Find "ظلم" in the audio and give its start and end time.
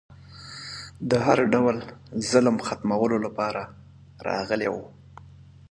2.29-2.57